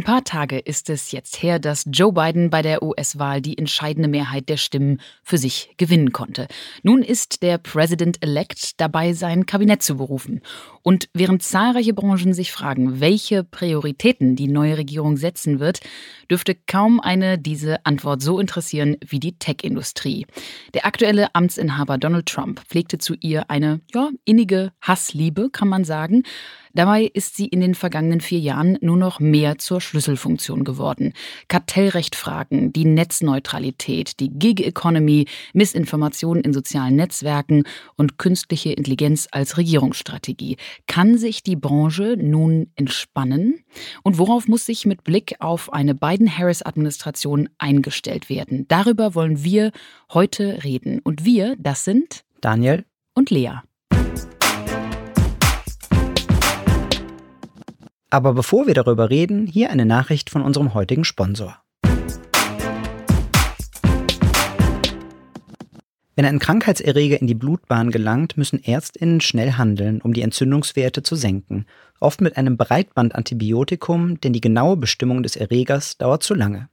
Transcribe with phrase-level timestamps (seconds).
[0.00, 4.08] Ein paar Tage ist es jetzt her, dass Joe Biden bei der US-Wahl die entscheidende
[4.08, 6.48] Mehrheit der Stimmen für sich gewinnen konnte.
[6.82, 10.40] Nun ist der President-elect dabei, sein Kabinett zu berufen.
[10.80, 15.80] Und während zahlreiche Branchen sich fragen, welche Prioritäten die neue Regierung setzen wird,
[16.30, 20.26] dürfte kaum eine diese Antwort so interessieren wie die Tech-Industrie.
[20.72, 26.22] Der aktuelle Amtsinhaber Donald Trump pflegte zu ihr eine ja, innige Hassliebe, kann man sagen.
[26.72, 31.12] Dabei ist sie in den vergangenen vier Jahren nur noch mehr zur Schlüsselfunktion geworden.
[31.48, 37.64] Kartellrechtfragen, die Netzneutralität, die Gig Economy, Missinformation in sozialen Netzwerken
[37.96, 40.56] und künstliche Intelligenz als Regierungsstrategie.
[40.86, 43.64] Kann sich die Branche nun entspannen?
[44.02, 48.66] Und worauf muss sich mit Blick auf eine Biden-Harris-Administration eingestellt werden?
[48.68, 49.72] Darüber wollen wir
[50.12, 51.00] heute reden.
[51.02, 53.60] Und wir, das sind Daniel und Lea.
[58.12, 61.62] Aber bevor wir darüber reden, hier eine Nachricht von unserem heutigen Sponsor.
[66.16, 71.14] Wenn ein Krankheitserreger in die Blutbahn gelangt, müssen Ärztinnen schnell handeln, um die Entzündungswerte zu
[71.14, 71.66] senken.
[72.00, 76.68] Oft mit einem Breitbandantibiotikum, denn die genaue Bestimmung des Erregers dauert zu lange.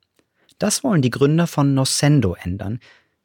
[0.57, 2.79] Das wollen die Gründer von Nocendo ändern.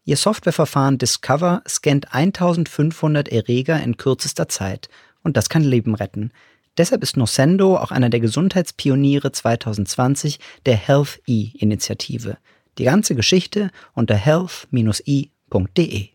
[0.05, 4.91] Ihr Softwareverfahren Discover scannt 1500 Erreger in kürzester Zeit.
[5.25, 6.33] Und das kann Leben retten.
[6.79, 12.39] Deshalb ist Nocendo auch einer der Gesundheitspioniere 2020 der Health E-Initiative.
[12.79, 16.09] Die ganze Geschichte unter health-e.de.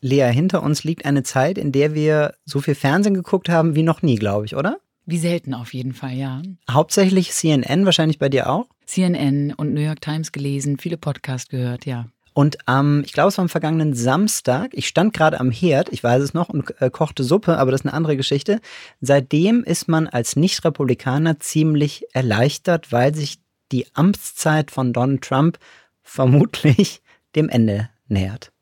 [0.00, 3.82] Lea, hinter uns liegt eine Zeit, in der wir so viel Fernsehen geguckt haben wie
[3.82, 4.78] noch nie, glaube ich, oder?
[5.04, 6.40] Wie selten auf jeden Fall, ja.
[6.70, 8.68] Hauptsächlich CNN, wahrscheinlich bei dir auch?
[8.86, 12.06] CNN und New York Times gelesen, viele Podcasts gehört, ja.
[12.38, 15.88] Und am, ähm, ich glaube, es war am vergangenen Samstag, ich stand gerade am Herd,
[15.92, 18.60] ich weiß es noch, und äh, kochte Suppe, aber das ist eine andere Geschichte.
[19.00, 23.40] Seitdem ist man als Nicht-Republikaner ziemlich erleichtert, weil sich
[23.72, 25.58] die Amtszeit von Donald Trump
[26.04, 27.02] vermutlich
[27.34, 28.52] dem Ende nähert.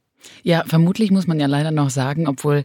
[0.42, 2.64] Ja, vermutlich muss man ja leider noch sagen, obwohl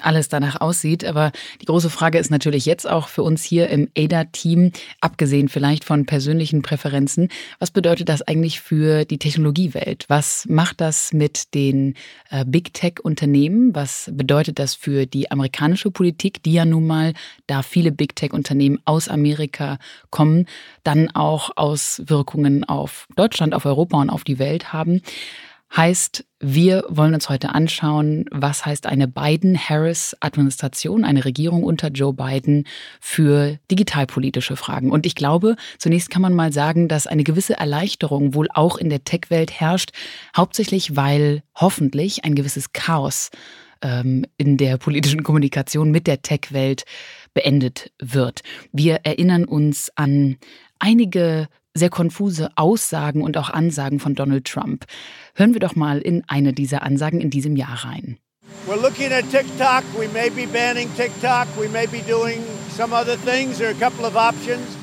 [0.00, 1.04] alles danach aussieht.
[1.04, 5.84] Aber die große Frage ist natürlich jetzt auch für uns hier im ADA-Team, abgesehen vielleicht
[5.84, 7.28] von persönlichen Präferenzen,
[7.58, 10.04] was bedeutet das eigentlich für die Technologiewelt?
[10.08, 11.94] Was macht das mit den
[12.30, 13.74] äh, Big Tech-Unternehmen?
[13.74, 17.12] Was bedeutet das für die amerikanische Politik, die ja nun mal,
[17.46, 19.78] da viele Big Tech-Unternehmen aus Amerika
[20.10, 20.46] kommen,
[20.84, 25.02] dann auch Auswirkungen auf Deutschland, auf Europa und auf die Welt haben?
[25.74, 32.66] Heißt, wir wollen uns heute anschauen, was heißt eine Biden-Harris-Administration, eine Regierung unter Joe Biden
[33.00, 34.90] für digitalpolitische Fragen.
[34.90, 38.90] Und ich glaube, zunächst kann man mal sagen, dass eine gewisse Erleichterung wohl auch in
[38.90, 39.92] der Tech-Welt herrscht,
[40.36, 43.30] hauptsächlich weil hoffentlich ein gewisses Chaos
[43.80, 46.84] ähm, in der politischen Kommunikation mit der Tech-Welt
[47.32, 48.42] beendet wird.
[48.72, 50.36] Wir erinnern uns an
[50.78, 54.84] einige sehr konfuse Aussagen und auch Ansagen von Donald Trump.
[55.34, 58.18] Hören wir doch mal in eine dieser Ansagen in diesem Jahr rein.
[58.66, 59.82] We're looking at TikTok.
[59.98, 61.48] We may be banning TikTok.
[61.58, 62.40] We may be doing
[62.76, 63.58] some other things.
[63.58, 64.76] There are a couple of options.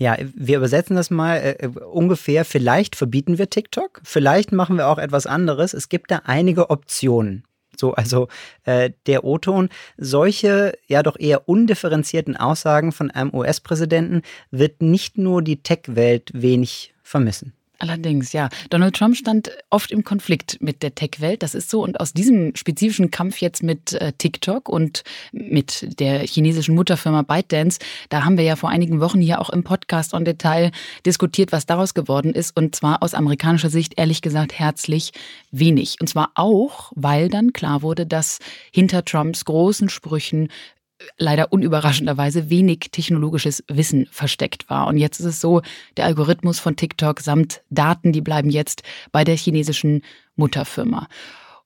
[0.00, 2.44] Ja, wir übersetzen das mal äh, äh, ungefähr.
[2.44, 5.74] Vielleicht verbieten wir TikTok, vielleicht machen wir auch etwas anderes.
[5.74, 7.42] Es gibt da einige Optionen.
[7.78, 8.28] So, also
[8.64, 9.68] äh, der O-Ton.
[9.96, 16.94] Solche ja doch eher undifferenzierten Aussagen von einem US-Präsidenten wird nicht nur die Tech-Welt wenig
[17.02, 17.52] vermissen.
[17.80, 18.48] Allerdings, ja.
[18.70, 21.44] Donald Trump stand oft im Konflikt mit der Tech-Welt.
[21.44, 21.84] Das ist so.
[21.84, 27.78] Und aus diesem spezifischen Kampf jetzt mit äh, TikTok und mit der chinesischen Mutterfirma ByteDance,
[28.08, 30.72] da haben wir ja vor einigen Wochen hier auch im Podcast on Detail
[31.06, 32.56] diskutiert, was daraus geworden ist.
[32.56, 35.12] Und zwar aus amerikanischer Sicht, ehrlich gesagt, herzlich
[35.52, 35.98] wenig.
[36.00, 38.40] Und zwar auch, weil dann klar wurde, dass
[38.72, 40.48] hinter Trumps großen Sprüchen
[41.16, 44.86] leider unüberraschenderweise wenig technologisches Wissen versteckt war.
[44.86, 45.62] Und jetzt ist es so,
[45.96, 48.82] der Algorithmus von TikTok samt Daten, die bleiben jetzt
[49.12, 50.02] bei der chinesischen
[50.36, 51.08] Mutterfirma.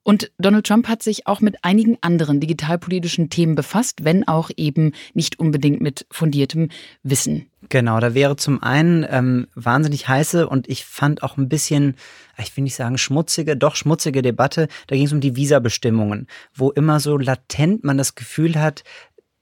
[0.03, 4.91] Und Donald Trump hat sich auch mit einigen anderen digitalpolitischen Themen befasst, wenn auch eben
[5.13, 6.69] nicht unbedingt mit fundiertem
[7.03, 7.47] Wissen.
[7.69, 11.95] Genau, da wäre zum einen ähm, wahnsinnig heiße und ich fand auch ein bisschen,
[12.37, 14.67] ich will nicht sagen schmutzige, doch schmutzige Debatte.
[14.87, 18.83] Da ging es um die Visabestimmungen, wo immer so latent man das Gefühl hat,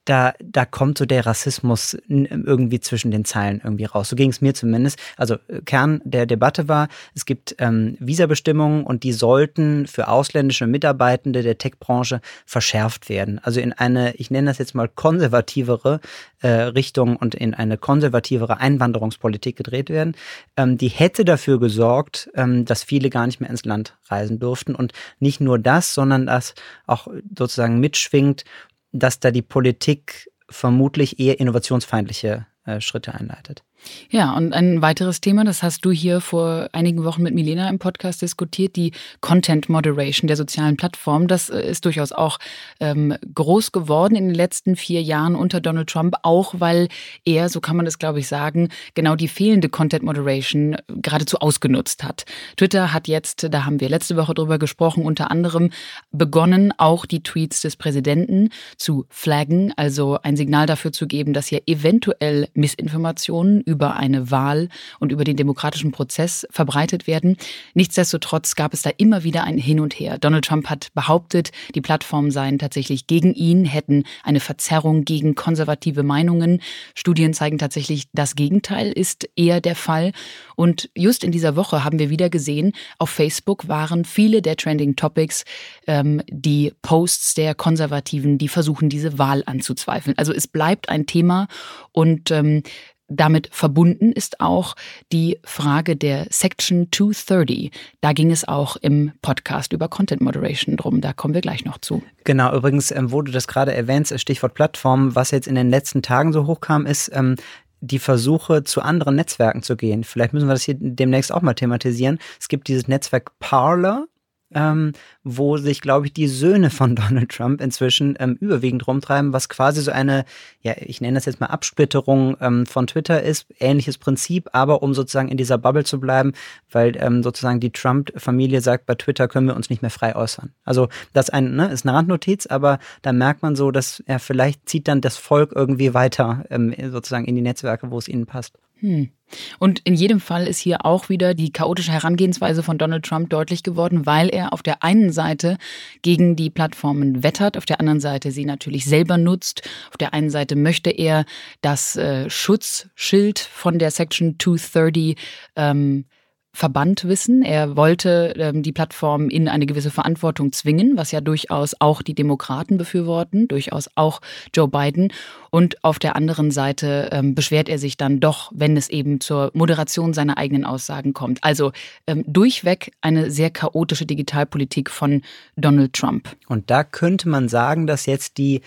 [0.05, 4.09] da, da kommt so der Rassismus irgendwie zwischen den Zeilen irgendwie raus.
[4.09, 4.99] So ging es mir zumindest.
[5.15, 10.65] Also äh, Kern der Debatte war, es gibt ähm, Visabestimmungen und die sollten für ausländische
[10.65, 13.39] Mitarbeitende der Tech-Branche verschärft werden.
[13.43, 15.99] Also in eine, ich nenne das jetzt mal konservativere
[16.41, 20.15] äh, Richtung und in eine konservativere Einwanderungspolitik gedreht werden.
[20.57, 24.73] Ähm, die hätte dafür gesorgt, ähm, dass viele gar nicht mehr ins Land reisen durften.
[24.73, 26.55] Und nicht nur das, sondern dass
[26.87, 27.07] auch
[27.37, 28.45] sozusagen mitschwingt,
[28.91, 33.63] dass da die Politik vermutlich eher innovationsfeindliche äh, Schritte einleitet.
[34.09, 37.79] Ja, und ein weiteres Thema, das hast du hier vor einigen Wochen mit Milena im
[37.79, 38.91] Podcast diskutiert, die
[39.21, 41.27] Content Moderation der sozialen Plattform.
[41.27, 42.37] Das äh, ist durchaus auch
[42.79, 46.89] ähm, groß geworden in den letzten vier Jahren unter Donald Trump, auch weil
[47.25, 52.03] er, so kann man es glaube ich sagen, genau die fehlende Content Moderation geradezu ausgenutzt
[52.03, 52.25] hat.
[52.57, 55.69] Twitter hat jetzt, da haben wir letzte Woche drüber gesprochen, unter anderem
[56.11, 61.47] begonnen, auch die Tweets des Präsidenten zu flaggen, also ein Signal dafür zu geben, dass
[61.47, 64.67] hier eventuell Missinformationen über eine Wahl
[64.99, 67.37] und über den demokratischen Prozess verbreitet werden.
[67.73, 70.17] Nichtsdestotrotz gab es da immer wieder ein Hin und Her.
[70.17, 76.03] Donald Trump hat behauptet, die Plattformen seien tatsächlich gegen ihn, hätten eine Verzerrung gegen konservative
[76.03, 76.61] Meinungen.
[76.95, 80.11] Studien zeigen tatsächlich, das Gegenteil ist eher der Fall.
[80.55, 84.95] Und just in dieser Woche haben wir wieder gesehen, auf Facebook waren viele der Trending
[84.95, 85.45] Topics
[85.87, 90.17] ähm, die Posts der Konservativen, die versuchen, diese Wahl anzuzweifeln.
[90.17, 91.47] Also es bleibt ein Thema
[91.91, 92.63] und ähm,
[93.11, 94.75] damit verbunden ist auch
[95.11, 97.71] die Frage der Section 230.
[98.01, 101.01] Da ging es auch im Podcast über Content Moderation drum.
[101.01, 102.01] Da kommen wir gleich noch zu.
[102.23, 106.01] Genau, übrigens, ähm, wo du das gerade erwähnst, Stichwort Plattform, was jetzt in den letzten
[106.01, 107.35] Tagen so hochkam, ist, ähm,
[107.81, 110.03] die Versuche, zu anderen Netzwerken zu gehen.
[110.03, 112.19] Vielleicht müssen wir das hier demnächst auch mal thematisieren.
[112.39, 114.05] Es gibt dieses Netzwerk Parler
[114.53, 114.93] ähm,
[115.23, 119.81] wo sich, glaube ich, die Söhne von Donald Trump inzwischen ähm, überwiegend rumtreiben, was quasi
[119.81, 120.25] so eine,
[120.61, 124.93] ja, ich nenne das jetzt mal Absplitterung ähm, von Twitter ist, ähnliches Prinzip, aber um
[124.93, 126.33] sozusagen in dieser Bubble zu bleiben,
[126.69, 130.53] weil ähm, sozusagen die Trump-Familie sagt, bei Twitter können wir uns nicht mehr frei äußern.
[130.63, 134.67] Also das ein, ne, ist eine Randnotiz, aber da merkt man so, dass ja, vielleicht
[134.67, 138.57] zieht dann das Volk irgendwie weiter ähm, sozusagen in die Netzwerke, wo es ihnen passt.
[138.81, 139.11] Hm.
[139.59, 143.63] Und in jedem Fall ist hier auch wieder die chaotische Herangehensweise von Donald Trump deutlich
[143.63, 145.57] geworden, weil er auf der einen Seite
[146.01, 149.61] gegen die Plattformen wettert, auf der anderen Seite sie natürlich selber nutzt.
[149.89, 151.25] Auf der einen Seite möchte er
[151.61, 155.15] das äh, Schutzschild von der Section 230
[155.55, 156.05] ähm,
[156.53, 157.43] verbannt wissen.
[157.43, 162.13] Er wollte ähm, die Plattform in eine gewisse Verantwortung zwingen, was ja durchaus auch die
[162.13, 164.21] Demokraten befürworten, durchaus auch
[164.53, 165.13] Joe Biden.
[165.49, 169.51] Und auf der anderen Seite ähm, beschwert er sich dann doch, wenn es eben zur
[169.53, 171.43] Moderation seiner eigenen Aussagen kommt.
[171.43, 171.71] Also
[172.05, 175.21] ähm, durchweg eine sehr chaotische Digitalpolitik von
[175.55, 176.35] Donald Trump.
[176.47, 178.61] Und da könnte man sagen, dass jetzt die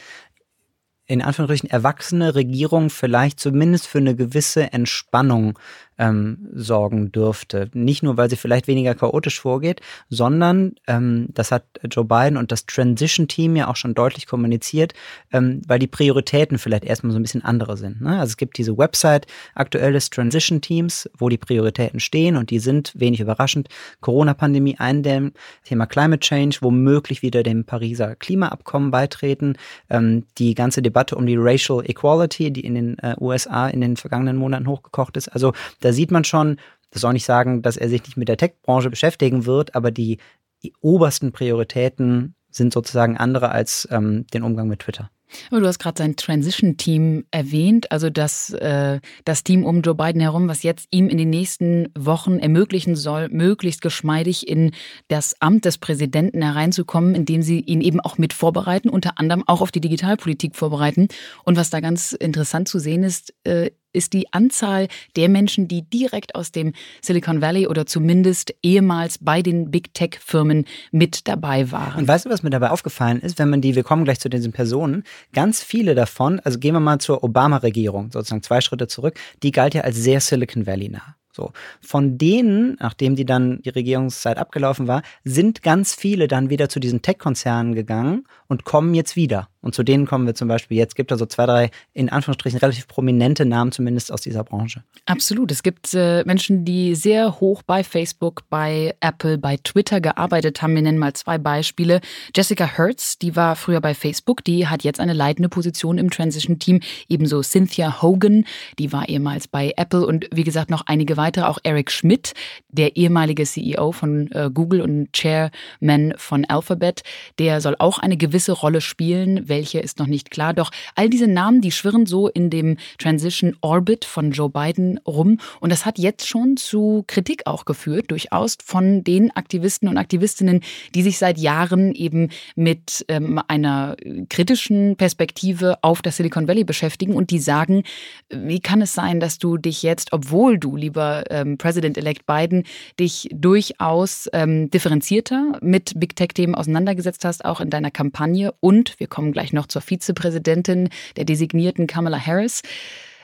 [1.06, 5.58] in Anführungsstrichen erwachsene Regierung vielleicht zumindest für eine gewisse Entspannung
[5.98, 7.70] ähm, sorgen dürfte.
[7.72, 12.52] Nicht nur, weil sie vielleicht weniger chaotisch vorgeht, sondern, ähm, das hat Joe Biden und
[12.52, 14.94] das Transition-Team ja auch schon deutlich kommuniziert,
[15.32, 18.00] ähm, weil die Prioritäten vielleicht erstmal so ein bisschen andere sind.
[18.00, 18.18] Ne?
[18.18, 22.92] Also es gibt diese Website aktuell des Transition-Teams, wo die Prioritäten stehen und die sind,
[22.94, 23.68] wenig überraschend,
[24.00, 25.32] Corona-Pandemie eindämmen,
[25.64, 29.56] Thema Climate Change, womöglich wieder dem Pariser Klimaabkommen beitreten,
[29.90, 33.96] ähm, die ganze Debatte um die Racial Equality, die in den äh, USA in den
[33.96, 35.28] vergangenen Monaten hochgekocht ist.
[35.28, 35.52] Also
[35.84, 36.56] da sieht man schon,
[36.90, 40.18] das soll nicht sagen, dass er sich nicht mit der Tech-Branche beschäftigen wird, aber die,
[40.62, 45.10] die, obersten Prioritäten sind sozusagen andere als ähm, den Umgang mit Twitter.
[45.50, 50.20] Aber du hast gerade sein Transition-Team erwähnt, also das, äh, das Team um Joe Biden
[50.20, 54.70] herum, was jetzt ihm in den nächsten Wochen ermöglichen soll, möglichst geschmeidig in
[55.08, 59.60] das Amt des Präsidenten hereinzukommen, indem sie ihn eben auch mit vorbereiten, unter anderem auch
[59.60, 61.08] auf die Digitalpolitik vorbereiten.
[61.44, 65.82] Und was da ganz interessant zu sehen ist, äh, ist die Anzahl der Menschen, die
[65.82, 71.70] direkt aus dem Silicon Valley oder zumindest ehemals bei den Big Tech Firmen mit dabei
[71.70, 72.00] waren.
[72.00, 74.28] Und weißt du, was mir dabei aufgefallen ist, wenn man die, wir kommen gleich zu
[74.28, 79.18] diesen Personen, ganz viele davon, also gehen wir mal zur Obama-Regierung, sozusagen zwei Schritte zurück,
[79.42, 81.16] die galt ja als sehr Silicon Valley nah.
[81.34, 81.52] So.
[81.80, 86.78] Von denen, nachdem die dann die Regierungszeit abgelaufen war, sind ganz viele dann wieder zu
[86.78, 89.48] diesen Tech-Konzernen gegangen und kommen jetzt wieder.
[89.64, 90.94] Und zu denen kommen wir zum Beispiel jetzt.
[90.94, 94.84] Gibt also zwei, drei, in Anführungsstrichen, relativ prominente Namen zumindest aus dieser Branche.
[95.06, 95.50] Absolut.
[95.50, 100.74] Es gibt äh, Menschen, die sehr hoch bei Facebook, bei Apple, bei Twitter gearbeitet haben.
[100.74, 102.02] Wir nennen mal zwei Beispiele.
[102.36, 106.80] Jessica Hertz, die war früher bei Facebook, die hat jetzt eine leitende Position im Transition-Team.
[107.08, 108.44] Ebenso Cynthia Hogan,
[108.78, 111.46] die war ehemals bei Apple und wie gesagt noch einige weitere.
[111.46, 112.34] Auch Eric Schmidt,
[112.68, 117.02] der ehemalige CEO von äh, Google und Chairman von Alphabet,
[117.38, 120.52] der soll auch eine gewisse Rolle spielen, welche ist noch nicht klar.
[120.52, 125.38] Doch all diese Namen, die schwirren so in dem Transition Orbit von Joe Biden rum.
[125.60, 130.60] Und das hat jetzt schon zu Kritik auch geführt, durchaus von den Aktivisten und Aktivistinnen,
[130.94, 133.96] die sich seit Jahren eben mit ähm, einer
[134.28, 137.84] kritischen Perspektive auf das Silicon Valley beschäftigen und die sagen,
[138.30, 142.64] wie kann es sein, dass du dich jetzt, obwohl du, lieber ähm, President-elect Biden,
[142.98, 148.52] dich durchaus ähm, differenzierter mit Big Tech-Themen auseinandergesetzt hast, auch in deiner Kampagne.
[148.60, 152.62] Und wir kommen gleich noch zur Vizepräsidentin der designierten Kamala Harris.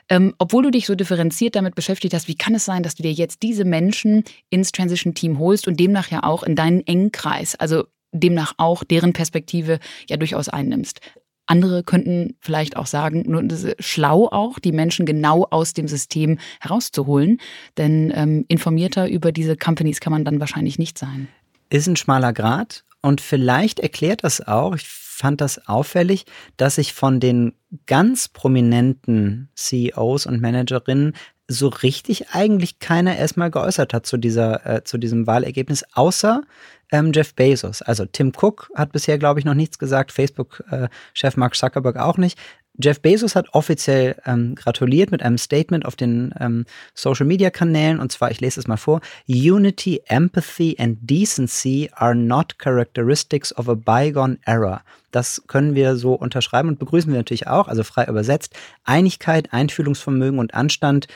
[0.08, 3.02] Ähm, obwohl du dich so differenziert damit beschäftigt hast, wie kann es sein, dass du
[3.04, 7.54] dir jetzt diese Menschen ins Transition-Team holst und demnach ja auch in deinen engen Kreis,
[7.54, 11.00] also demnach auch deren Perspektive ja durchaus einnimmst?
[11.46, 13.44] Andere könnten vielleicht auch sagen, nur
[13.80, 17.38] schlau auch, die Menschen genau aus dem System herauszuholen.
[17.76, 21.26] Denn ähm, informierter über diese Companies kann man dann wahrscheinlich nicht sein.
[21.68, 24.86] Ist ein schmaler Grad und vielleicht erklärt das auch, ich
[25.20, 26.24] fand das auffällig,
[26.56, 27.52] dass sich von den
[27.86, 31.14] ganz prominenten CEOs und Managerinnen
[31.46, 36.42] so richtig eigentlich keiner erstmal geäußert hat zu dieser, äh, zu diesem Wahlergebnis, außer
[36.90, 37.82] ähm, Jeff Bezos.
[37.82, 42.16] Also Tim Cook hat bisher, glaube ich, noch nichts gesagt, Facebook-Chef äh, Mark Zuckerberg auch
[42.16, 42.38] nicht.
[42.82, 48.30] Jeff Bezos hat offiziell ähm, gratuliert mit einem Statement auf den ähm, Social-Media-Kanälen und zwar,
[48.30, 54.38] ich lese es mal vor, Unity, Empathy and Decency are not characteristics of a bygone
[54.46, 54.82] era.
[55.10, 58.54] Das können wir so unterschreiben und begrüßen wir natürlich auch, also frei übersetzt.
[58.84, 61.08] Einigkeit, Einfühlungsvermögen und Anstand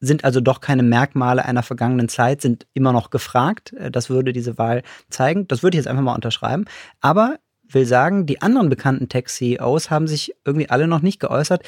[0.00, 3.72] sind also doch keine Merkmale einer vergangenen Zeit, sind immer noch gefragt.
[3.74, 5.46] Äh, das würde diese Wahl zeigen.
[5.48, 6.64] Das würde ich jetzt einfach mal unterschreiben.
[7.00, 7.36] Aber
[7.74, 11.62] will sagen, die anderen bekannten Tech-CEOs haben sich irgendwie alle noch nicht geäußert.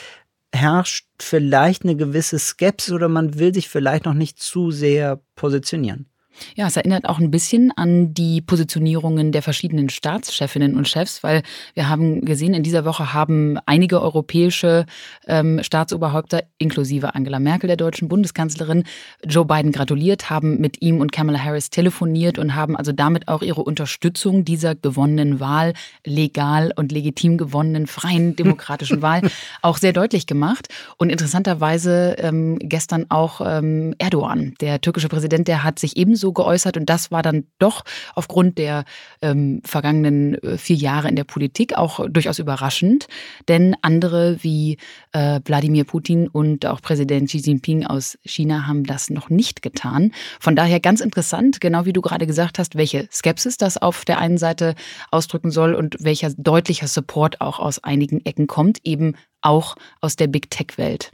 [0.55, 6.12] Herrscht vielleicht eine gewisse Skepsis oder man will sich vielleicht noch nicht zu sehr positionieren.
[6.57, 11.43] Ja, es erinnert auch ein bisschen an die Positionierungen der verschiedenen Staatschefinnen und Chefs, weil
[11.75, 14.87] wir haben gesehen, in dieser Woche haben einige europäische
[15.27, 18.85] ähm, Staatsoberhäupter, inklusive Angela Merkel, der deutschen Bundeskanzlerin,
[19.27, 23.43] Joe Biden gratuliert, haben mit ihm und Kamala Harris telefoniert und haben also damit auch
[23.43, 25.73] ihre Unterstützung dieser gewonnenen Wahl,
[26.05, 29.23] legal und legitim gewonnenen, freien, demokratischen Wahl,
[29.63, 30.69] auch sehr deutlich gemacht.
[30.97, 36.33] Und interessanterweise ähm, gestern auch ähm, Erdogan, der türkische Präsident, der hat sich ebenso so
[36.33, 36.79] geäußert.
[36.79, 38.87] Und das war dann doch aufgrund der
[39.21, 43.09] ähm, vergangenen äh, vier Jahre in der Politik auch durchaus überraschend.
[43.49, 44.79] Denn andere wie
[45.13, 50.13] äh, Wladimir Putin und auch Präsident Xi Jinping aus China haben das noch nicht getan.
[50.41, 54.19] Von daher ganz interessant, genau wie du gerade gesagt hast, welche Skepsis das auf der
[54.19, 54.75] einen Seite
[55.11, 60.29] ausdrücken soll und welcher deutlicher Support auch aus einigen Ecken kommt, eben auch aus der
[60.29, 61.11] Big Tech-Welt.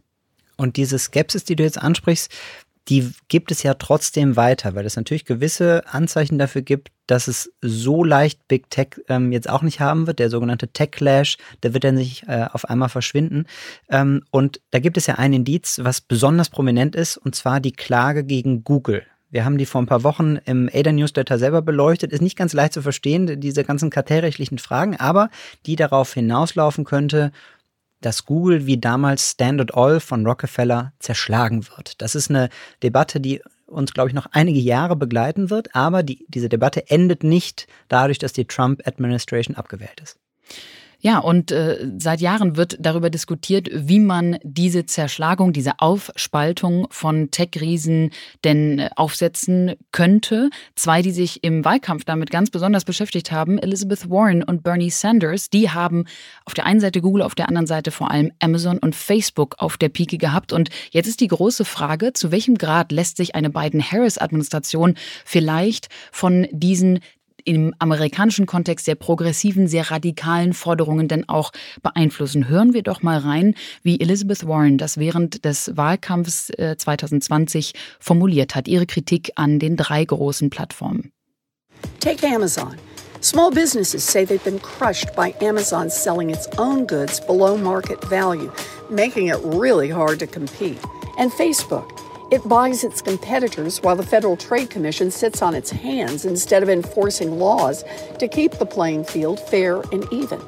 [0.59, 2.33] Und diese Skepsis, die du jetzt ansprichst,
[2.89, 7.53] die gibt es ja trotzdem weiter, weil es natürlich gewisse Anzeichen dafür gibt, dass es
[7.61, 10.19] so leicht Big Tech ähm, jetzt auch nicht haben wird.
[10.19, 13.47] Der sogenannte Tech Clash, der wird dann nicht äh, auf einmal verschwinden.
[13.91, 17.73] Ähm, und da gibt es ja ein Indiz, was besonders prominent ist, und zwar die
[17.73, 19.05] Klage gegen Google.
[19.31, 22.13] Wir haben die vor ein paar Wochen im ADA Newsletter selber beleuchtet.
[22.13, 25.29] Ist nicht ganz leicht zu verstehen, diese ganzen kartellrechtlichen Fragen, aber
[25.67, 27.33] die darauf hinauslaufen könnte,
[28.01, 32.01] dass Google wie damals Standard Oil von Rockefeller zerschlagen wird.
[32.01, 32.49] Das ist eine
[32.83, 37.23] Debatte, die uns, glaube ich, noch einige Jahre begleiten wird, aber die, diese Debatte endet
[37.23, 40.19] nicht dadurch, dass die Trump-Administration abgewählt ist.
[41.01, 47.31] Ja, und äh, seit Jahren wird darüber diskutiert, wie man diese Zerschlagung, diese Aufspaltung von
[47.31, 48.11] Tech-Riesen
[48.43, 50.51] denn äh, aufsetzen könnte.
[50.75, 55.51] Zwei, die sich im Wahlkampf damit ganz besonders beschäftigt haben, Elizabeth Warren und Bernie Sanders,
[55.51, 56.05] die haben
[56.45, 59.77] auf der einen Seite Google, auf der anderen Seite vor allem Amazon und Facebook auf
[59.77, 60.53] der Pike gehabt.
[60.53, 66.49] Und jetzt ist die große Frage, zu welchem Grad lässt sich eine Biden-Harris-Administration vielleicht von
[66.51, 66.99] diesen
[67.49, 71.51] im amerikanischen Kontext sehr progressiven, sehr radikalen Forderungen denn auch
[71.83, 72.47] beeinflussen.
[72.47, 78.55] Hören wir doch mal rein, wie Elizabeth Warren das während des Wahlkampfs 2020 äh, formuliert
[78.55, 81.11] hat, ihre Kritik an den drei großen Plattformen.
[82.01, 82.75] Take Amazon.
[83.21, 88.53] Small businesses say they've been crushed by Amazon selling its own goods below market value,
[88.91, 90.79] making it really hard to compete.
[91.19, 91.98] And Facebook.
[92.31, 96.69] It buys its competitors while the Federal Trade Commission sits on its hands instead of
[96.69, 97.85] enforcing laws
[98.19, 100.39] to keep the playing field fair and even.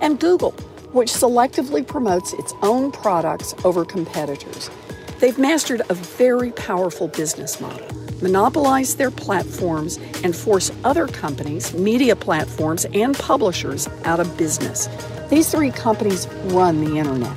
[0.00, 0.52] And Google,
[0.92, 4.70] which selectively promotes its own products over competitors.
[5.18, 7.88] They've mastered a very powerful business model,
[8.22, 14.88] monopolize their platforms, and force other companies, media platforms, and publishers out of business.
[15.30, 17.36] These three companies run the internet.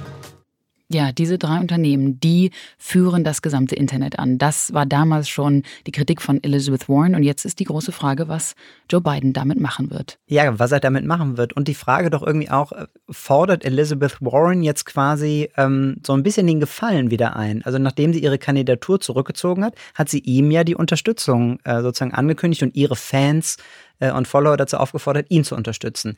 [0.90, 4.38] Ja, diese drei Unternehmen, die führen das gesamte Internet an.
[4.38, 8.30] Das war damals schon die Kritik von Elizabeth Warren und jetzt ist die große Frage,
[8.30, 8.56] was
[8.90, 10.18] Joe Biden damit machen wird.
[10.28, 11.52] Ja, was er damit machen wird.
[11.52, 16.24] Und die Frage doch irgendwie auch, äh, fordert Elizabeth Warren jetzt quasi ähm, so ein
[16.24, 17.64] bisschen den Gefallen wieder ein?
[17.66, 22.14] Also nachdem sie ihre Kandidatur zurückgezogen hat, hat sie ihm ja die Unterstützung äh, sozusagen
[22.14, 23.58] angekündigt und ihre Fans
[24.00, 26.16] äh, und Follower dazu aufgefordert, ihn zu unterstützen.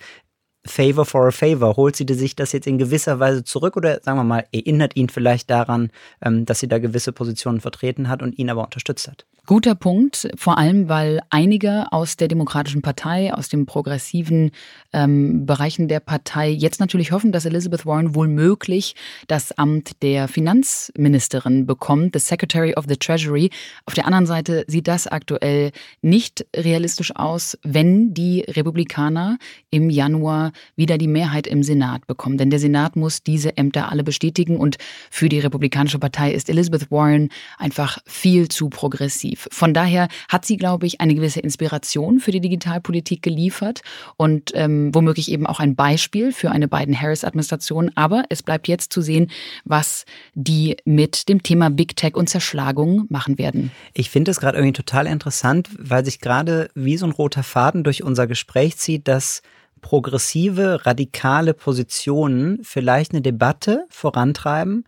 [0.65, 1.75] Favor for a Favor?
[1.77, 5.09] Holt sie sich das jetzt in gewisser Weise zurück oder sagen wir mal, erinnert ihn
[5.09, 9.25] vielleicht daran, ähm, dass sie da gewisse Positionen vertreten hat und ihn aber unterstützt hat?
[9.49, 14.51] Guter Punkt, vor allem weil einige aus der Demokratischen Partei, aus den progressiven
[14.93, 18.93] ähm, Bereichen der Partei jetzt natürlich hoffen, dass Elizabeth Warren wohl möglich
[19.25, 23.49] das Amt der Finanzministerin bekommt, the Secretary of the Treasury.
[23.87, 25.71] Auf der anderen Seite sieht das aktuell
[26.03, 29.39] nicht realistisch aus, wenn die Republikaner
[29.71, 32.37] im Januar wieder die Mehrheit im Senat bekommen.
[32.37, 34.77] Denn der Senat muss diese Ämter alle bestätigen und
[35.09, 39.38] für die Republikanische Partei ist Elizabeth Warren einfach viel zu progressiv.
[39.51, 43.81] Von daher hat sie, glaube ich, eine gewisse Inspiration für die Digitalpolitik geliefert
[44.17, 47.91] und ähm, womöglich eben auch ein Beispiel für eine Biden-Harris-Administration.
[47.95, 49.29] Aber es bleibt jetzt zu sehen,
[49.65, 53.71] was die mit dem Thema Big Tech und Zerschlagung machen werden.
[53.93, 57.83] Ich finde es gerade irgendwie total interessant, weil sich gerade wie so ein roter Faden
[57.83, 59.41] durch unser Gespräch zieht, dass
[59.81, 64.85] progressive, radikale Positionen vielleicht eine Debatte vorantreiben,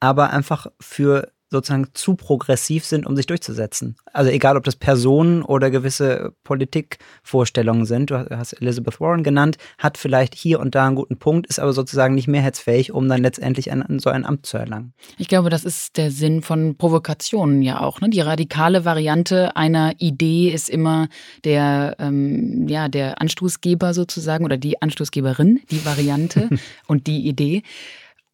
[0.00, 3.96] aber einfach für sozusagen zu progressiv sind, um sich durchzusetzen.
[4.12, 8.10] Also egal, ob das Personen oder gewisse Politikvorstellungen sind.
[8.10, 11.72] Du hast Elizabeth Warren genannt, hat vielleicht hier und da einen guten Punkt, ist aber
[11.72, 14.92] sozusagen nicht mehrheitsfähig, um dann letztendlich ein, so ein Amt zu erlangen.
[15.16, 18.00] Ich glaube, das ist der Sinn von Provokationen ja auch.
[18.00, 18.10] Ne?
[18.10, 21.08] Die radikale Variante einer Idee ist immer
[21.44, 26.48] der, ähm, ja, der Anstoßgeber sozusagen oder die Anstoßgeberin, die Variante
[26.86, 27.62] und die Idee.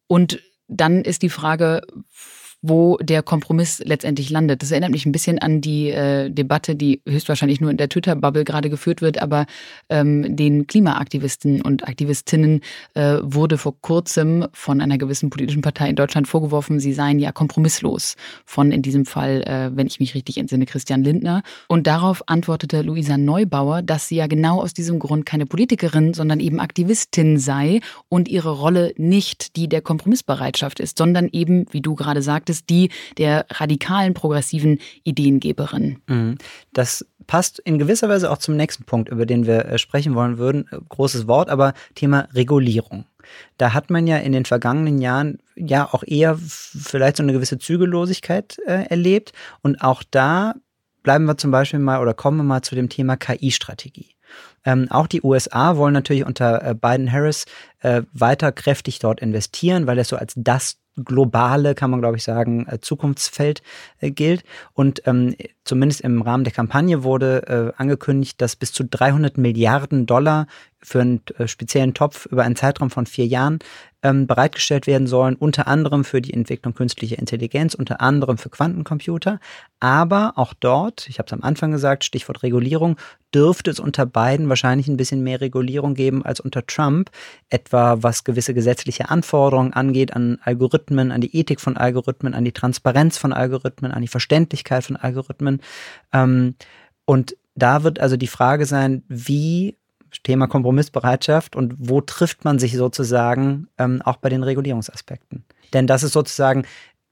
[0.07, 1.81] Und dann ist die Frage,
[2.61, 4.61] wo der Kompromiss letztendlich landet.
[4.61, 8.43] Das erinnert mich ein bisschen an die äh, Debatte, die höchstwahrscheinlich nur in der Twitter-Bubble
[8.43, 9.45] gerade geführt wird, aber
[9.89, 12.61] ähm, den Klimaaktivisten und Aktivistinnen
[12.93, 17.31] äh, wurde vor kurzem von einer gewissen politischen Partei in Deutschland vorgeworfen, sie seien ja
[17.31, 18.15] kompromisslos.
[18.45, 21.41] Von in diesem Fall, äh, wenn ich mich richtig entsinne, Christian Lindner.
[21.67, 26.39] Und darauf antwortete Luisa Neubauer, dass sie ja genau aus diesem Grund keine Politikerin, sondern
[26.39, 31.95] eben Aktivistin sei und ihre Rolle nicht die der Kompromissbereitschaft ist, sondern eben, wie du
[31.95, 36.01] gerade sagtest, es die der radikalen progressiven Ideengeberin.
[36.07, 36.37] Mhm.
[36.73, 40.37] Das passt in gewisser Weise auch zum nächsten Punkt, über den wir äh, sprechen wollen
[40.37, 40.67] würden.
[40.71, 43.05] Äh, großes Wort, aber Thema Regulierung.
[43.57, 47.59] Da hat man ja in den vergangenen Jahren ja auch eher vielleicht so eine gewisse
[47.59, 49.33] Zügellosigkeit äh, erlebt.
[49.61, 50.55] Und auch da
[51.03, 54.15] bleiben wir zum Beispiel mal oder kommen wir mal zu dem Thema KI-Strategie.
[54.63, 57.45] Ähm, auch die USA wollen natürlich unter äh, Biden-Harris
[57.79, 62.23] äh, weiter kräftig dort investieren, weil es so als das globale, kann man glaube ich
[62.23, 63.61] sagen, äh, Zukunftsfeld
[63.99, 64.43] äh, gilt.
[64.73, 70.05] Und ähm, zumindest im Rahmen der Kampagne wurde äh, angekündigt, dass bis zu 300 Milliarden
[70.05, 70.47] Dollar
[70.83, 73.59] für einen äh, speziellen Topf über einen Zeitraum von vier Jahren
[74.03, 79.39] ähm, bereitgestellt werden sollen, unter anderem für die Entwicklung künstlicher Intelligenz, unter anderem für Quantencomputer.
[79.79, 82.97] Aber auch dort, ich habe es am Anfang gesagt, Stichwort Regulierung,
[83.33, 87.11] dürfte es unter beiden wahrscheinlich ein bisschen mehr Regulierung geben als unter Trump,
[87.49, 92.51] etwa was gewisse gesetzliche Anforderungen angeht an Algorithmen, an die Ethik von Algorithmen, an die
[92.51, 95.61] Transparenz von Algorithmen, an die Verständlichkeit von Algorithmen.
[96.11, 96.55] Ähm,
[97.05, 99.77] und da wird also die Frage sein, wie
[100.23, 105.45] Thema Kompromissbereitschaft und wo trifft man sich sozusagen ähm, auch bei den Regulierungsaspekten.
[105.73, 106.65] Denn das ist sozusagen,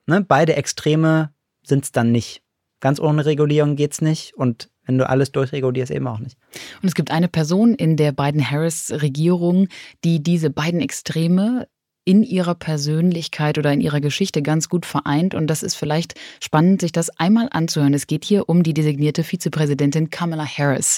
[0.06, 1.32] ne, beide Extreme
[1.64, 2.42] sind es dann nicht.
[2.82, 6.38] Ganz ohne Regulierung geht es nicht und wenn du alles durchregulierst, eben auch nicht.
[6.82, 9.68] Und es gibt eine Person in der Biden-Harris-Regierung,
[10.04, 11.68] die diese beiden Extreme
[12.10, 15.36] in ihrer Persönlichkeit oder in ihrer Geschichte ganz gut vereint.
[15.36, 17.94] Und das ist vielleicht spannend, sich das einmal anzuhören.
[17.94, 20.98] Es geht hier um die designierte Vizepräsidentin Kamala Harris.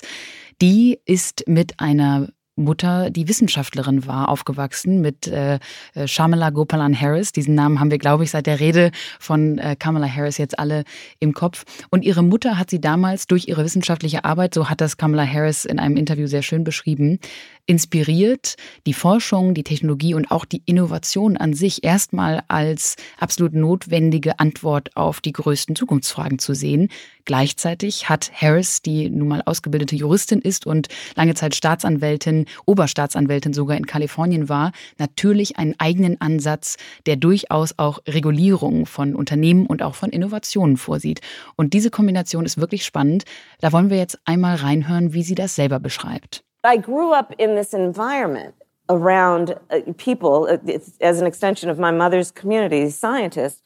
[0.62, 5.60] Die ist mit einer Mutter, die Wissenschaftlerin war, aufgewachsen mit äh,
[5.96, 7.34] äh, Shamala Gopalan Harris.
[7.34, 10.84] Diesen Namen haben wir, glaube ich, seit der Rede von äh, Kamala Harris jetzt alle
[11.20, 11.66] im Kopf.
[11.90, 15.66] Und ihre Mutter hat sie damals durch ihre wissenschaftliche Arbeit, so hat das Kamala Harris
[15.66, 17.20] in einem Interview sehr schön beschrieben,
[17.66, 24.40] inspiriert, die Forschung, die Technologie und auch die Innovation an sich erstmal als absolut notwendige
[24.40, 26.90] Antwort auf die größten Zukunftsfragen zu sehen.
[27.26, 33.78] Gleichzeitig hat Harris, die nun mal ausgebildete Juristin ist und lange Zeit Staatsanwältin, Oberstaatsanwältin sogar
[33.78, 39.96] in Kalifornien war, natürlich einen eigenen Ansatz, der durchaus auch Regulierung von Unternehmen und auch
[39.96, 41.22] von Innovationen vorsieht.
[41.56, 43.24] Und diese Kombination ist wirklich spannend.
[43.60, 46.44] Da wollen wir jetzt einmal reinhören, wie sie das selber beschreibt.
[46.64, 48.56] I grew up in this environment
[48.90, 53.62] around uh, people, uh, as an extension of my mother's community, scientists,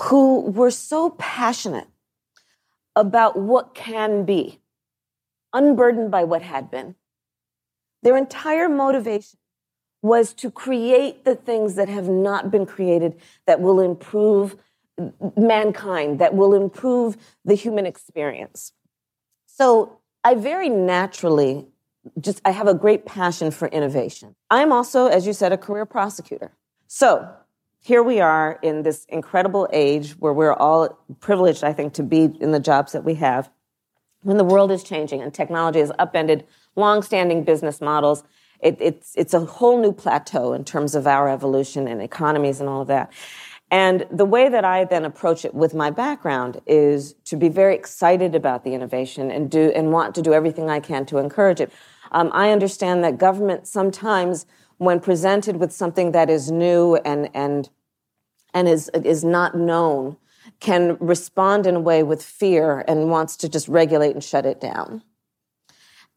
[0.00, 1.88] who were so passionate
[2.96, 4.60] about what can be,
[5.52, 6.94] unburdened by what had been.
[8.02, 9.38] Their entire motivation
[10.02, 14.56] was to create the things that have not been created that will improve
[15.36, 18.72] mankind, that will improve the human experience.
[19.46, 21.68] So I very naturally
[22.20, 24.34] just, I have a great passion for innovation.
[24.50, 26.52] I'm also, as you said, a career prosecutor.
[26.86, 27.28] So
[27.80, 32.24] here we are in this incredible age where we're all privileged, I think, to be
[32.40, 33.50] in the jobs that we have.
[34.22, 38.22] When the world is changing and technology has upended long-standing business models,
[38.60, 42.68] it, it's, it's a whole new plateau in terms of our evolution and economies and
[42.68, 43.12] all of that.
[43.72, 47.74] And the way that I then approach it with my background is to be very
[47.74, 51.60] excited about the innovation and do and want to do everything I can to encourage
[51.60, 51.72] it.
[52.12, 54.46] Um, I understand that government sometimes,
[54.78, 57.68] when presented with something that is new and and
[58.54, 60.16] and is is not known,
[60.60, 64.60] can respond in a way with fear and wants to just regulate and shut it
[64.60, 65.02] down.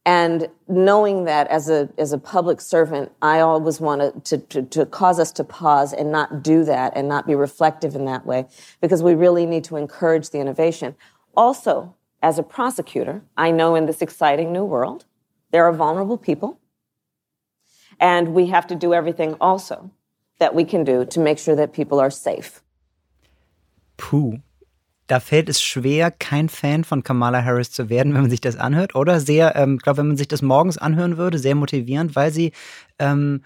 [0.07, 4.85] And knowing that as a as a public servant, I always want to, to, to
[4.85, 8.45] cause us to pause and not do that and not be reflective in that way
[8.81, 10.95] because we really need to encourage the innovation.
[11.35, 15.05] Also, as a prosecutor, I know in this exciting new world,
[15.51, 16.57] there are vulnerable people,
[17.99, 19.91] and we have to do everything also
[20.39, 22.61] that we can do to make sure that people are safe.
[23.97, 24.39] Puh,
[25.07, 28.57] da fällt es schwer, kein Fan von Kamala Harris zu werden, wenn man sich das
[28.57, 29.19] anhört, oder?
[29.19, 32.51] Sehr, ähm, ich glaube, wenn man sich das morgens anhören würde, sehr motivierend, weil sie
[32.99, 33.41] ähm,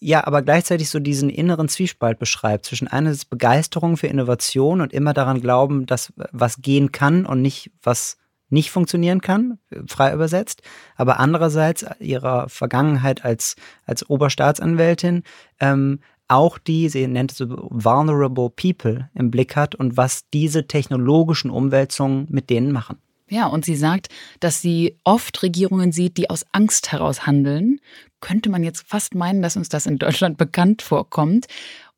[0.00, 5.14] ja, aber gleichzeitig so diesen inneren Zwiespalt beschreibt zwischen einerseits Begeisterung für Innovation und immer
[5.14, 8.18] daran glauben, dass was gehen kann und nicht was
[8.54, 10.62] nicht funktionieren kann, frei übersetzt,
[10.96, 15.24] aber andererseits ihrer Vergangenheit als, als Oberstaatsanwältin
[15.60, 21.50] ähm, auch die, sie nennt es vulnerable people im Blick hat und was diese technologischen
[21.50, 22.96] Umwälzungen mit denen machen.
[23.28, 24.08] Ja, und sie sagt,
[24.40, 27.80] dass sie oft Regierungen sieht, die aus Angst heraus handeln.
[28.20, 31.46] Könnte man jetzt fast meinen, dass uns das in Deutschland bekannt vorkommt.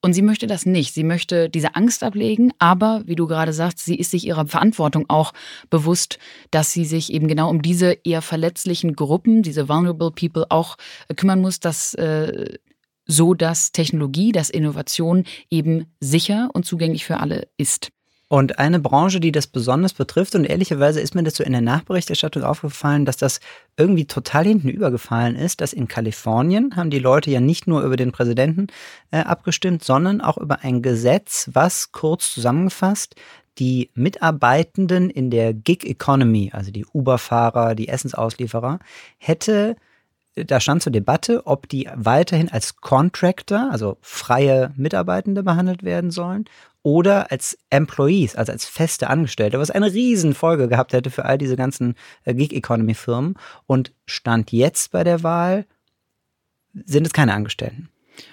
[0.03, 0.95] Und sie möchte das nicht.
[0.95, 5.07] Sie möchte diese Angst ablegen, aber wie du gerade sagst, sie ist sich ihrer Verantwortung
[5.09, 5.33] auch
[5.71, 6.19] bewusst,
[6.51, 10.77] dass sie sich eben genau um diese eher verletzlichen Gruppen, diese vulnerable people auch
[11.17, 12.59] kümmern muss, dass äh,
[13.07, 17.91] so dass Technologie, dass Innovation eben sicher und zugänglich für alle ist.
[18.29, 21.61] Und eine Branche, die das besonders betrifft, und ehrlicherweise ist mir das so in der
[21.61, 23.39] Nachberichterstattung aufgefallen, dass das
[23.77, 27.97] irgendwie total hinten übergefallen ist, dass in Kalifornien haben die Leute ja nicht nur über
[27.97, 28.67] den Präsidenten
[29.13, 33.15] äh, abgestimmt, sondern auch über ein Gesetz, was kurz zusammengefasst
[33.59, 38.81] die Mitarbeitenden in der Gig Economy, also die Uber-Fahrer, die Essensauslieferer,
[39.19, 39.77] hätte
[40.37, 46.45] da stand zur Debatte, ob die weiterhin als Contractor, also freie Mitarbeitende behandelt werden sollen
[46.83, 51.57] oder als Employees, also als feste Angestellte, was eine Riesenfolge gehabt hätte für all diese
[51.57, 53.35] ganzen äh, Gig-Economy-Firmen.
[53.67, 55.67] Und stand jetzt bei der Wahl,
[56.73, 57.89] sind es keine Angestellten.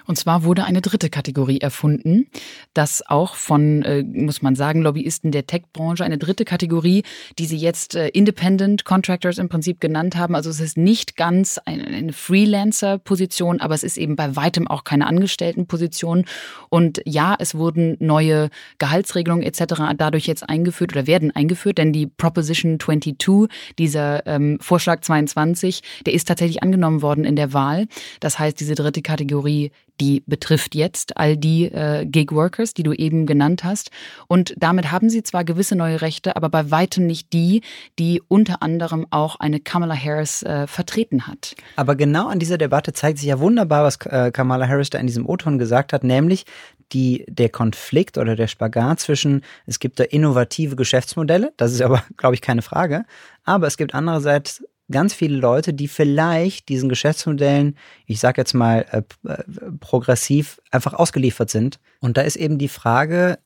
[0.06, 2.26] Und zwar wurde eine dritte Kategorie erfunden,
[2.74, 7.02] das auch von, äh, muss man sagen, Lobbyisten der Tech-Branche, eine dritte Kategorie,
[7.38, 10.34] die sie jetzt äh, Independent Contractors im Prinzip genannt haben.
[10.34, 15.06] Also es ist nicht ganz eine, Freelancer-Position, aber es ist eben bei weitem auch keine
[15.06, 16.24] Angestellten-Position.
[16.68, 19.94] Und ja, es wurden neue Gehaltsregelungen etc.
[19.96, 26.14] dadurch jetzt eingeführt oder werden eingeführt, denn die Proposition 22, dieser ähm, Vorschlag 22, der
[26.14, 27.86] ist tatsächlich angenommen worden in der Wahl.
[28.20, 33.26] Das heißt, diese dritte Kategorie die betrifft jetzt all die äh, Gig-Workers, die du eben
[33.26, 33.90] genannt hast.
[34.26, 37.62] Und damit haben sie zwar gewisse neue Rechte, aber bei weitem nicht die,
[37.98, 41.54] die unter anderem auch eine Kamala Harris äh, vertreten hat.
[41.76, 45.06] Aber genau an dieser Debatte zeigt sich ja wunderbar, was äh, Kamala Harris da in
[45.06, 46.44] diesem O-Ton gesagt hat, nämlich
[46.92, 52.02] die, der Konflikt oder der Spagat zwischen, es gibt da innovative Geschäftsmodelle, das ist aber,
[52.16, 53.04] glaube ich, keine Frage,
[53.44, 58.84] aber es gibt andererseits ganz viele Leute, die vielleicht diesen Geschäftsmodellen, ich sage jetzt mal
[58.90, 59.42] äh, äh,
[59.80, 61.80] progressiv, einfach ausgeliefert sind.
[62.00, 63.38] Und da ist eben die Frage,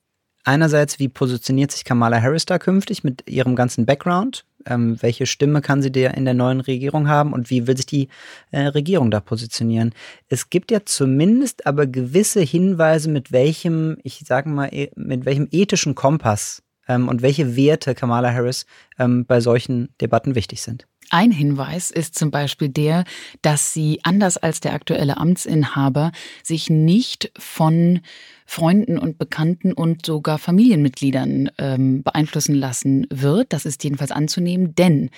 [0.45, 4.45] einerseits, wie positioniert sich Kamala Harris da künftig mit ihrem ganzen Background?
[4.67, 7.87] Ähm, welche Stimme kann sie der in der neuen Regierung haben und wie will sich
[7.87, 8.09] die
[8.51, 9.95] äh, Regierung da positionieren?
[10.29, 15.49] Es gibt ja zumindest aber gewisse Hinweise, mit welchem, ich sage mal, e, mit welchem
[15.53, 18.67] ethischen Kompass ähm, und welche Werte Kamala Harris
[18.99, 20.87] ähm, bei solchen Debatten wichtig sind.
[21.11, 23.05] Ein Hinweis ist zum Beispiel der,
[23.41, 28.01] dass sie anders als der aktuelle Amtsinhaber sich nicht von
[28.45, 33.53] Freunden und Bekannten und sogar Familienmitgliedern ähm, beeinflussen lassen wird.
[33.55, 35.09] Das ist jedenfalls anzunehmen, denn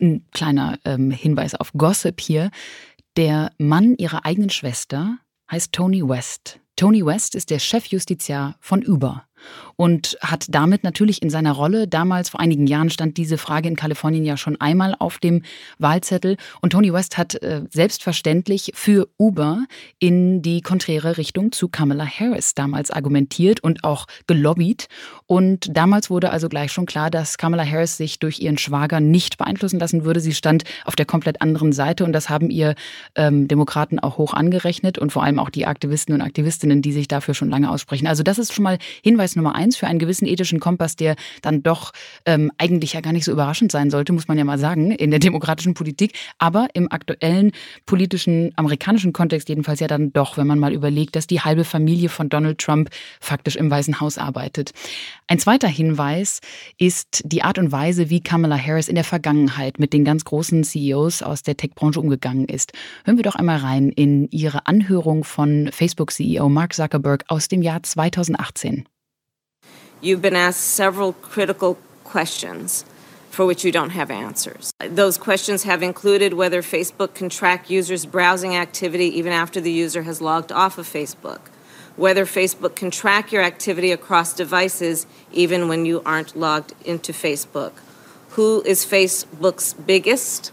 [0.00, 2.50] ein kleiner ähm, Hinweis auf Gossip hier.
[3.16, 5.18] Der Mann ihrer eigenen Schwester
[5.50, 6.58] heißt Tony West.
[6.74, 9.26] Tony West ist der Chefjustiziar von Uber
[9.76, 13.76] und hat damit natürlich in seiner Rolle, damals vor einigen Jahren stand diese Frage in
[13.76, 15.42] Kalifornien ja schon einmal auf dem
[15.78, 19.64] Wahlzettel und Tony West hat äh, selbstverständlich für Uber
[19.98, 24.88] in die konträre Richtung zu Kamala Harris damals argumentiert und auch gelobbyt
[25.26, 29.38] und damals wurde also gleich schon klar, dass Kamala Harris sich durch ihren Schwager nicht
[29.38, 30.20] beeinflussen lassen würde.
[30.20, 32.74] Sie stand auf der komplett anderen Seite und das haben ihr
[33.14, 37.08] ähm, Demokraten auch hoch angerechnet und vor allem auch die Aktivisten und Aktivistinnen, die sich
[37.08, 38.06] dafür schon lange aussprechen.
[38.06, 41.16] Also das ist schon mal Hinweis Hinweis Nummer eins für einen gewissen ethischen Kompass, der
[41.42, 41.92] dann doch
[42.26, 45.10] ähm, eigentlich ja gar nicht so überraschend sein sollte, muss man ja mal sagen, in
[45.10, 47.52] der demokratischen Politik, aber im aktuellen
[47.86, 52.08] politischen amerikanischen Kontext jedenfalls ja dann doch, wenn man mal überlegt, dass die halbe Familie
[52.08, 52.90] von Donald Trump
[53.20, 54.72] faktisch im Weißen Haus arbeitet.
[55.26, 56.40] Ein zweiter Hinweis
[56.78, 60.64] ist die Art und Weise, wie Kamala Harris in der Vergangenheit mit den ganz großen
[60.64, 62.72] CEOs aus der Tech-Branche umgegangen ist.
[63.04, 67.82] Hören wir doch einmal rein in ihre Anhörung von Facebook-CEO Mark Zuckerberg aus dem Jahr
[67.82, 68.84] 2018.
[70.00, 72.84] You've been asked several critical questions
[73.30, 74.72] for which you don't have answers.
[74.80, 80.02] Those questions have included whether Facebook can track users' browsing activity even after the user
[80.02, 81.40] has logged off of Facebook,
[81.96, 87.72] whether Facebook can track your activity across devices even when you aren't logged into Facebook,
[88.30, 90.50] who is Facebook's biggest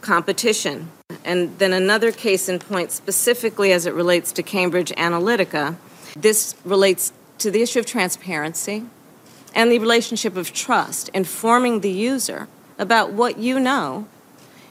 [0.00, 0.90] competition.
[1.24, 5.76] And then another case in point, specifically as it relates to Cambridge Analytica.
[6.16, 8.84] This relates to the issue of transparency
[9.54, 14.06] and the relationship of trust, informing the user about what you know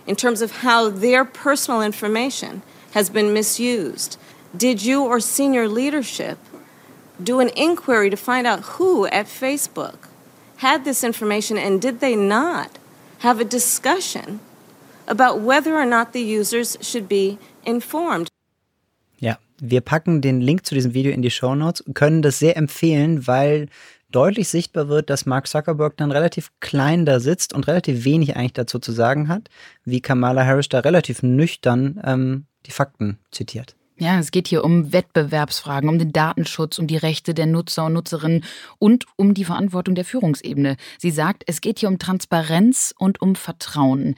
[0.05, 4.17] in terms of how their personal information has been misused.
[4.55, 6.37] Did you or senior leadership
[7.21, 10.07] do an inquiry to find out who at Facebook
[10.57, 12.77] had this information and did they not
[13.19, 14.39] have a discussion
[15.07, 18.29] about whether or not the users should be informed?
[19.69, 22.57] Wir packen den Link zu diesem Video in die Show Notes und können das sehr
[22.57, 23.67] empfehlen, weil
[24.11, 28.53] deutlich sichtbar wird, dass Mark Zuckerberg dann relativ klein da sitzt und relativ wenig eigentlich
[28.53, 29.49] dazu zu sagen hat,
[29.83, 33.75] wie Kamala Harris da relativ nüchtern ähm, die Fakten zitiert.
[33.97, 37.93] Ja, es geht hier um Wettbewerbsfragen, um den Datenschutz, um die Rechte der Nutzer und
[37.93, 38.43] Nutzerinnen
[38.77, 40.75] und um die Verantwortung der Führungsebene.
[40.99, 44.15] Sie sagt, es geht hier um Transparenz und um Vertrauen.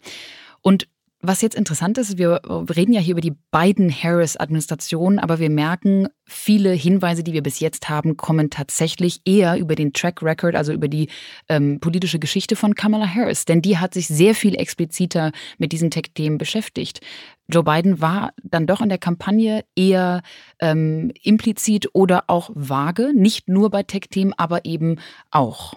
[0.62, 0.88] Und
[1.20, 6.10] was jetzt interessant ist, wir reden ja hier über die beiden Harris-Administrationen, aber wir merken,
[6.26, 10.74] viele Hinweise, die wir bis jetzt haben, kommen tatsächlich eher über den Track Record, also
[10.74, 11.10] über die
[11.50, 13.46] ähm, politische Geschichte von Kamala Harris.
[13.46, 17.02] Denn die hat sich sehr viel expliziter mit diesen Tech-Themen beschäftigt.
[17.48, 20.22] Joe Biden war dann doch in der Kampagne eher
[20.60, 24.98] ähm, implizit oder auch vage, nicht nur bei Tech-Themen, aber eben
[25.32, 25.74] auch.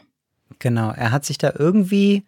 [0.58, 2.24] Genau, er hat sich da irgendwie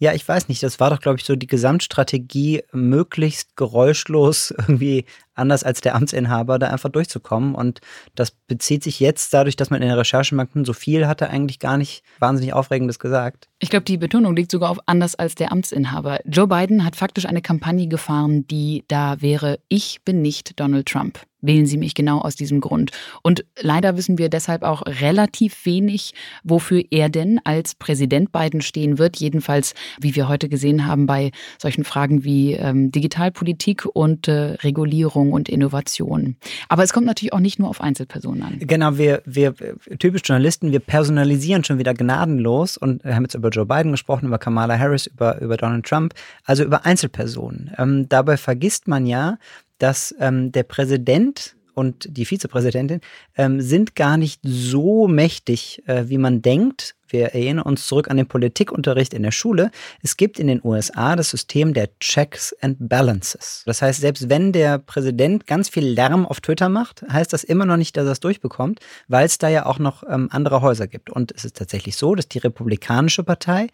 [0.00, 0.62] ja, ich weiß nicht.
[0.62, 6.58] Das war doch, glaube ich, so die Gesamtstrategie, möglichst geräuschlos irgendwie anders als der Amtsinhaber,
[6.58, 7.54] da einfach durchzukommen.
[7.54, 7.80] Und
[8.14, 11.76] das bezieht sich jetzt dadurch, dass man in der Recherchebanken so viel hatte, eigentlich gar
[11.76, 13.48] nicht wahnsinnig Aufregendes gesagt.
[13.58, 16.20] Ich glaube, die Betonung liegt sogar auf anders als der Amtsinhaber.
[16.24, 21.20] Joe Biden hat faktisch eine Kampagne gefahren, die da wäre, ich bin nicht Donald Trump.
[21.40, 22.90] Wählen Sie mich genau aus diesem Grund.
[23.22, 28.98] Und leider wissen wir deshalb auch relativ wenig, wofür er denn als Präsident Biden stehen
[28.98, 29.18] wird.
[29.18, 35.32] Jedenfalls, wie wir heute gesehen haben, bei solchen Fragen wie ähm, Digitalpolitik und äh, Regulierung
[35.32, 36.36] und Innovation.
[36.68, 38.58] Aber es kommt natürlich auch nicht nur auf Einzelpersonen an.
[38.60, 39.54] Genau, wir, wir
[39.98, 44.38] typisch Journalisten, wir personalisieren schon wieder gnadenlos und haben jetzt über Joe Biden gesprochen, über
[44.38, 47.72] Kamala Harris, über, über Donald Trump, also über Einzelpersonen.
[47.78, 49.38] Ähm, dabei vergisst man ja,
[49.78, 53.00] dass ähm, der Präsident und die Vizepräsidentin
[53.36, 56.96] ähm, sind gar nicht so mächtig, äh, wie man denkt.
[57.06, 59.70] Wir erinnern uns zurück an den Politikunterricht in der Schule.
[60.02, 63.62] Es gibt in den USA das System der Checks and Balances.
[63.64, 67.64] Das heißt, selbst wenn der Präsident ganz viel Lärm auf Twitter macht, heißt das immer
[67.64, 70.86] noch nicht, dass er es durchbekommt, weil es da ja auch noch ähm, andere Häuser
[70.86, 71.08] gibt.
[71.10, 73.68] Und es ist tatsächlich so, dass die Republikanische Partei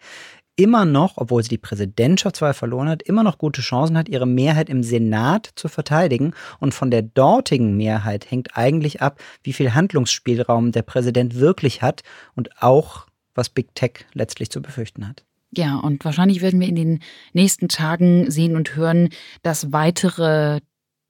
[0.55, 4.69] immer noch, obwohl sie die Präsidentschaftswahl verloren hat, immer noch gute Chancen hat, ihre Mehrheit
[4.69, 6.33] im Senat zu verteidigen.
[6.59, 12.03] Und von der dortigen Mehrheit hängt eigentlich ab, wie viel Handlungsspielraum der Präsident wirklich hat
[12.35, 15.23] und auch, was Big Tech letztlich zu befürchten hat.
[15.51, 16.99] Ja, und wahrscheinlich werden wir in den
[17.33, 19.09] nächsten Tagen sehen und hören,
[19.41, 20.59] dass weitere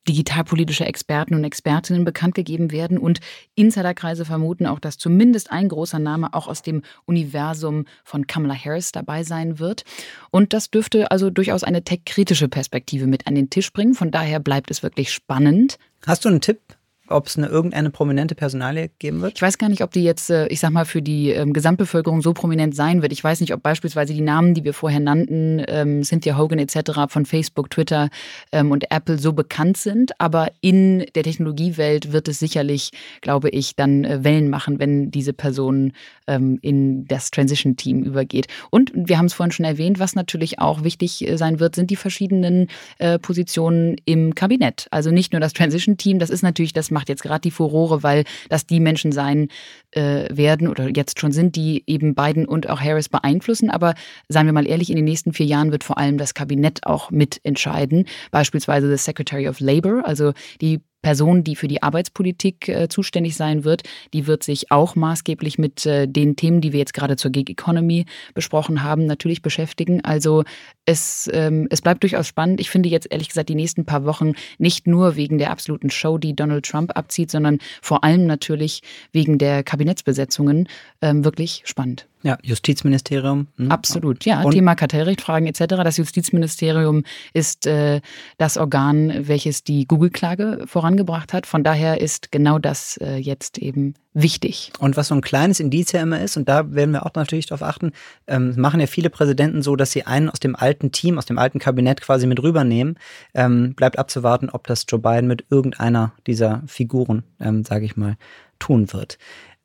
[0.07, 3.19] digitalpolitische Experten und Expertinnen bekannt gegeben werden und
[3.55, 8.91] Insiderkreise vermuten auch, dass zumindest ein großer Name auch aus dem Universum von Kamala Harris
[8.91, 9.83] dabei sein wird.
[10.31, 13.93] Und das dürfte also durchaus eine tech-kritische Perspektive mit an den Tisch bringen.
[13.93, 15.77] Von daher bleibt es wirklich spannend.
[16.05, 16.59] Hast du einen Tipp,
[17.07, 19.33] ob es eine irgendeine prominente Personalie geben wird?
[19.35, 22.21] Ich weiß gar nicht, ob die jetzt, äh, ich sag mal, für die ähm, Gesamtbevölkerung
[22.21, 23.11] so prominent sein wird.
[23.11, 27.07] Ich weiß nicht, ob beispielsweise die Namen, die wir vorher nannten, ähm, Cynthia Hogan etc.
[27.09, 28.09] von Facebook, Twitter
[28.51, 30.19] ähm, und Apple so bekannt sind.
[30.19, 32.91] Aber in der Technologiewelt wird es sicherlich,
[33.21, 35.93] glaube ich, dann äh, Wellen machen, wenn diese Person
[36.27, 38.47] ähm, in das Transition-Team übergeht.
[38.69, 41.91] Und wir haben es vorhin schon erwähnt, was natürlich auch wichtig äh, sein wird, sind
[41.91, 44.87] die verschiedenen äh, Positionen im Kabinett.
[44.91, 48.23] Also nicht nur das Transition-Team, das ist natürlich das macht jetzt gerade die Furore, weil
[48.49, 49.49] das die Menschen sein
[49.91, 53.69] äh, werden oder jetzt schon sind, die eben Biden und auch Harris beeinflussen.
[53.69, 53.93] Aber
[54.29, 57.11] seien wir mal ehrlich, in den nächsten vier Jahren wird vor allem das Kabinett auch
[57.11, 58.05] mitentscheiden.
[58.31, 63.63] Beispielsweise the Secretary of Labor, also die Person, die für die Arbeitspolitik äh, zuständig sein
[63.63, 67.29] wird, die wird sich auch maßgeblich mit äh, den Themen, die wir jetzt gerade zur
[67.29, 70.03] Gig Economy besprochen haben, natürlich beschäftigen.
[70.03, 70.45] Also
[70.83, 72.59] es, ähm, es bleibt durchaus spannend.
[72.59, 76.17] Ich finde jetzt ehrlich gesagt die nächsten paar Wochen nicht nur wegen der absoluten Show,
[76.17, 80.67] die Donald Trump abzieht, sondern vor allem natürlich wegen der Kabinettsbesetzungen
[81.03, 82.07] ähm, wirklich spannend.
[82.25, 83.49] Ja, Justizministerium.
[83.57, 83.71] Hm.
[83.71, 84.41] Absolut, ja.
[84.41, 85.75] Und Thema Kartellrechtfragen etc.
[85.83, 88.01] Das Justizministerium ist äh,
[88.39, 91.45] das Organ, welches die Google-Klage vorangebracht hat.
[91.45, 94.71] Von daher ist genau das äh, jetzt eben wichtig.
[94.79, 97.45] Und was so ein kleines Indiz ja immer ist, und da werden wir auch natürlich
[97.45, 97.91] darauf achten,
[98.25, 101.37] ähm, machen ja viele Präsidenten so, dass sie einen aus dem alten Team, aus dem
[101.37, 102.97] alten Kabinett quasi mit rübernehmen.
[103.35, 108.17] Ähm, bleibt abzuwarten, ob das Joe Biden mit irgendeiner dieser Figuren, ähm, sage ich mal,
[108.57, 109.19] tun wird.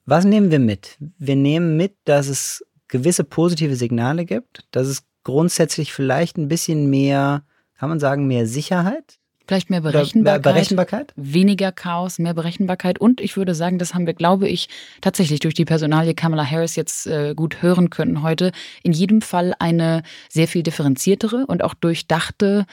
[0.07, 0.97] Was nehmen wir mit?
[1.19, 6.91] Wir nehmen mit, dass es gewisse positive Signale gibt, dass es grundsätzlich vielleicht ein bisschen
[6.91, 7.45] mehr,
[7.79, 13.01] kann man sagen, mehr Sicherheit Vielleicht mehr Berechenbarkeit, Berechenbarkeit, weniger Chaos, mehr Berechenbarkeit.
[13.01, 14.69] Und ich würde sagen, das haben wir, glaube ich,
[15.01, 18.53] tatsächlich durch die Personalie Kamala Harris jetzt äh, gut hören können heute.
[18.85, 22.65] In jedem Fall eine sehr viel differenziertere und auch durchdachte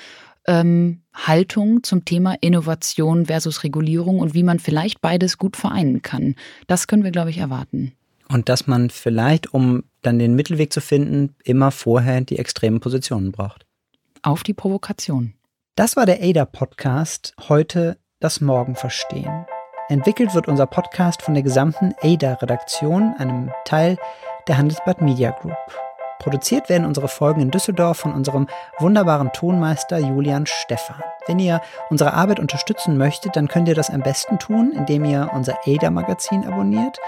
[0.47, 6.35] ähm, Haltung zum Thema Innovation versus Regulierung und wie man vielleicht beides gut vereinen kann.
[6.67, 7.93] Das können wir, glaube ich, erwarten.
[8.29, 13.31] Und dass man vielleicht, um dann den Mittelweg zu finden, immer vorher die extremen Positionen
[13.31, 13.65] braucht.
[14.21, 15.33] Auf die Provokation.
[15.75, 17.33] Das war der ADA-Podcast.
[17.49, 19.45] Heute das Morgen verstehen.
[19.89, 23.97] Entwickelt wird unser Podcast von der gesamten ADA-Redaktion, einem Teil
[24.47, 25.86] der Handelsblatt Media Group.
[26.19, 28.47] Produziert werden unsere Folgen in Düsseldorf von unserem
[28.79, 31.03] wunderbaren Tonmeister Julian Stephan.
[31.27, 35.29] Wenn ihr unsere Arbeit unterstützen möchtet, dann könnt ihr das am besten tun, indem ihr
[35.33, 36.99] unser ADA-Magazin abonniert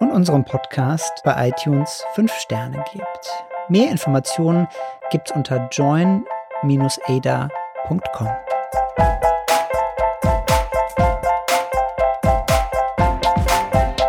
[0.00, 3.30] und unserem Podcast bei iTunes 5 Sterne gebt.
[3.68, 4.68] Mehr Informationen
[5.10, 8.28] gibt's unter join-ada.com.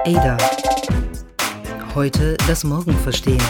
[0.05, 0.37] Ada.
[1.93, 3.41] Heute das Morgen verstehen.